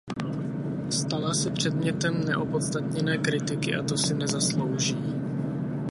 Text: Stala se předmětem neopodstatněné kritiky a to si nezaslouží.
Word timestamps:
Stala 0.89 1.33
se 1.33 1.51
předmětem 1.51 2.23
neopodstatněné 2.25 3.17
kritiky 3.17 3.75
a 3.75 3.83
to 3.83 3.97
si 3.97 4.13
nezaslouží. 4.13 4.97